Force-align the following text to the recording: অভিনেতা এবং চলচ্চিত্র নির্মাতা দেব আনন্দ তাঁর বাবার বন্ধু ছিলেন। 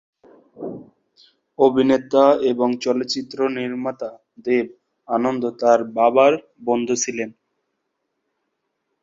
অভিনেতা 1.59 2.25
এবং 2.51 2.69
চলচ্চিত্র 2.81 3.37
নির্মাতা 3.49 4.09
দেব 4.45 4.65
আনন্দ 5.07 5.43
তাঁর 5.59 5.79
বাবার 5.97 6.33
বন্ধু 6.65 6.95
ছিলেন। 6.95 7.29